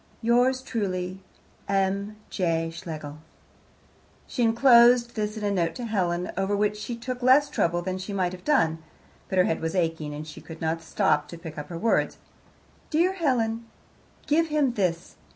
Yours 0.23 0.63
truly, 0.63 1.19
M. 1.69 2.15
J. 2.31 2.71
Schlegel 2.71 3.19
She 4.25 4.41
enclosed 4.41 5.13
this 5.15 5.37
in 5.37 5.43
a 5.43 5.51
note 5.51 5.75
to 5.75 5.85
Helen, 5.85 6.31
over 6.35 6.57
which 6.57 6.75
she 6.75 6.95
took 6.95 7.21
less 7.21 7.51
trouble 7.51 7.83
than 7.83 7.99
she 7.99 8.11
might 8.11 8.31
have 8.31 8.43
done; 8.43 8.79
but 9.29 9.37
her 9.37 9.43
head 9.43 9.61
was 9.61 9.75
aching, 9.75 10.15
and 10.15 10.25
she 10.27 10.41
could 10.41 10.59
not 10.59 10.81
stop 10.81 11.27
to 11.27 11.37
pick 11.37 11.53
her 11.53 11.77
words: 11.77 12.17
Dear 12.89 13.13
Helen, 13.13 13.67
Give 14.25 14.47
him 14.47 14.73
this. 14.73 15.17